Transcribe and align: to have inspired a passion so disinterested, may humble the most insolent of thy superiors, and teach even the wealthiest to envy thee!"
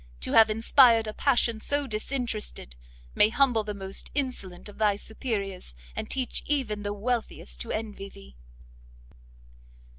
to 0.19 0.31
have 0.31 0.49
inspired 0.49 1.05
a 1.05 1.13
passion 1.13 1.59
so 1.61 1.85
disinterested, 1.85 2.75
may 3.13 3.29
humble 3.29 3.63
the 3.63 3.71
most 3.75 4.09
insolent 4.15 4.67
of 4.67 4.79
thy 4.79 4.95
superiors, 4.95 5.75
and 5.95 6.09
teach 6.09 6.41
even 6.47 6.81
the 6.81 6.91
wealthiest 6.91 7.61
to 7.61 7.71
envy 7.71 8.09
thee!" 8.09 8.35